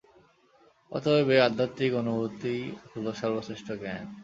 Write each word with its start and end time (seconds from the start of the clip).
অতএব 0.91 1.27
এই 1.35 1.41
আধ্যাত্মিক 1.47 1.91
অনুভূতিই 2.01 2.61
হইল 2.89 3.07
সর্বশ্রেষ্ঠ 3.21 3.67
জ্ঞান। 3.81 4.05